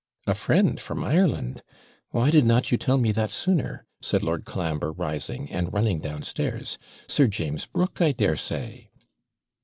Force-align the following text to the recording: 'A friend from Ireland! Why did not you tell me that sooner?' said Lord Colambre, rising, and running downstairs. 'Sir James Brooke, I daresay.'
'A 0.25 0.33
friend 0.33 0.79
from 0.79 1.03
Ireland! 1.03 1.61
Why 2.09 2.31
did 2.31 2.43
not 2.43 2.71
you 2.71 2.77
tell 2.79 2.97
me 2.97 3.11
that 3.11 3.29
sooner?' 3.29 3.85
said 4.01 4.23
Lord 4.23 4.45
Colambre, 4.45 4.89
rising, 4.93 5.47
and 5.51 5.71
running 5.71 5.99
downstairs. 5.99 6.79
'Sir 7.07 7.27
James 7.27 7.67
Brooke, 7.67 8.01
I 8.01 8.11
daresay.' 8.11 8.89